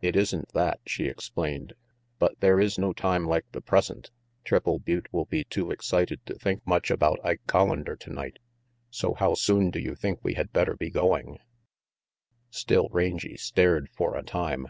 [0.00, 1.74] "It isn't that," she explained,
[2.18, 4.10] "but there is no time like the present.
[4.42, 7.96] Triple Butte will be too RANGY PETE 159 excited to think much about Ike Collander
[7.96, 8.40] tonight,
[8.90, 11.38] so how soon do you think we had better be going?"
[12.50, 14.66] Still Rangy stared for a time.